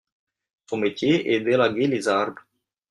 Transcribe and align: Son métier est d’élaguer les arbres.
Son 0.67 0.77
métier 0.77 1.31
est 1.31 1.41
d’élaguer 1.41 1.85
les 1.85 2.07
arbres. 2.07 2.43